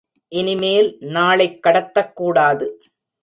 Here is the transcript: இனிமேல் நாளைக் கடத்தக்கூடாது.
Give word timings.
இனிமேல் 0.27 0.97
நாளைக் 0.99 1.59
கடத்தக்கூடாது. 1.63 2.67